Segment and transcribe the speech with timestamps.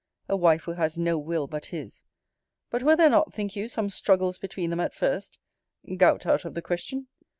[0.27, 2.01] A wife who has no will but his!
[2.71, 5.37] But were there not, think you, some struggles between them at first,
[5.95, 7.07] gout out of the question?